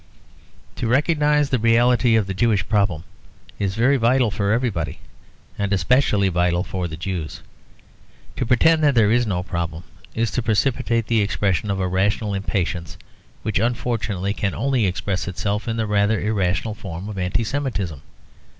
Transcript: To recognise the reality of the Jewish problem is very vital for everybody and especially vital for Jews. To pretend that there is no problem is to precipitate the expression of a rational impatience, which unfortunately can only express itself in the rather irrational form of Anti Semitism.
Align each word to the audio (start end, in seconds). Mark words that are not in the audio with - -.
To 0.77 0.87
recognise 0.87 1.51
the 1.51 1.59
reality 1.59 2.15
of 2.15 2.25
the 2.25 2.33
Jewish 2.33 2.67
problem 2.67 3.03
is 3.59 3.75
very 3.75 3.97
vital 3.97 4.31
for 4.31 4.51
everybody 4.51 4.97
and 5.59 5.71
especially 5.71 6.27
vital 6.27 6.63
for 6.63 6.87
Jews. 6.87 7.43
To 8.37 8.43
pretend 8.47 8.81
that 8.83 8.95
there 8.95 9.11
is 9.11 9.27
no 9.27 9.43
problem 9.43 9.83
is 10.15 10.31
to 10.31 10.41
precipitate 10.41 11.05
the 11.05 11.21
expression 11.21 11.69
of 11.69 11.79
a 11.79 11.87
rational 11.87 12.33
impatience, 12.33 12.97
which 13.43 13.59
unfortunately 13.59 14.33
can 14.33 14.55
only 14.55 14.87
express 14.87 15.27
itself 15.27 15.67
in 15.67 15.77
the 15.77 15.85
rather 15.85 16.19
irrational 16.19 16.73
form 16.73 17.07
of 17.07 17.19
Anti 17.19 17.43
Semitism. 17.43 18.01